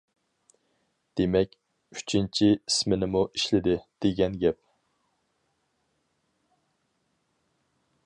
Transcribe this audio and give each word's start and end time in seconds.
دېمەك، 1.19 1.51
ئۈچىنچى 1.97 2.49
ئىسمىنىمۇ 2.55 3.23
ئىشلىدى، 3.37 3.77
دېگەن 4.07 4.41
گەپ. 4.45 4.61